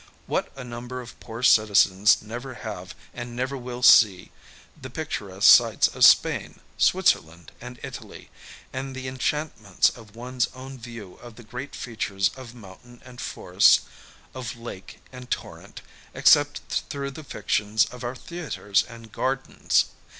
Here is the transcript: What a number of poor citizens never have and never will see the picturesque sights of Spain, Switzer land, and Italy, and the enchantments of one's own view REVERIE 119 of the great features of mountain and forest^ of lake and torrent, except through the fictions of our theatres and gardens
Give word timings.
What 0.25 0.51
a 0.55 0.63
number 0.63 0.99
of 0.99 1.19
poor 1.19 1.43
citizens 1.43 2.23
never 2.23 2.55
have 2.55 2.95
and 3.13 3.35
never 3.35 3.55
will 3.55 3.83
see 3.83 4.31
the 4.75 4.89
picturesque 4.89 5.47
sights 5.47 5.87
of 5.89 6.03
Spain, 6.03 6.59
Switzer 6.79 7.19
land, 7.21 7.51
and 7.61 7.79
Italy, 7.83 8.31
and 8.73 8.95
the 8.95 9.07
enchantments 9.07 9.89
of 9.89 10.15
one's 10.15 10.47
own 10.55 10.79
view 10.79 11.19
REVERIE 11.21 11.23
119 11.23 11.27
of 11.27 11.35
the 11.35 11.51
great 11.51 11.75
features 11.75 12.29
of 12.35 12.55
mountain 12.55 12.99
and 13.05 13.19
forest^ 13.19 13.81
of 14.33 14.55
lake 14.55 15.03
and 15.11 15.29
torrent, 15.29 15.81
except 16.15 16.61
through 16.89 17.11
the 17.11 17.23
fictions 17.23 17.85
of 17.85 18.03
our 18.03 18.15
theatres 18.15 18.83
and 18.89 19.11
gardens 19.11 19.85